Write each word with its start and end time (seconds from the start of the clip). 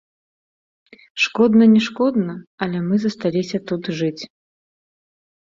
Шкодна 1.25 1.63
не 1.73 1.81
шкодна, 1.89 2.35
але 2.67 2.77
мы 2.87 2.95
засталіся 3.05 3.57
тут 3.71 3.83
жыць. 4.01 4.23